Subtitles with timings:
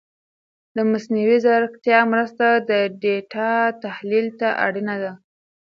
[0.75, 2.71] د مصنوعي ځیرکتیا مرسته د
[3.03, 3.51] ډېټا
[3.83, 5.11] تحلیل ته اړینه ده.